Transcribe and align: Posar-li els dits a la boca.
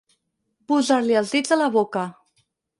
Posar-li 0.71 1.19
els 1.23 1.35
dits 1.37 1.55
a 1.59 1.61
la 1.63 1.71
boca. 1.79 2.09